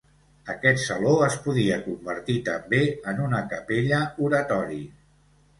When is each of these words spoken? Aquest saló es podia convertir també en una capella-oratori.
Aquest 0.53 0.79
saló 0.83 1.11
es 1.25 1.35
podia 1.43 1.77
convertir 1.83 2.37
també 2.49 2.81
en 3.13 3.21
una 3.27 3.43
capella-oratori. 3.53 4.83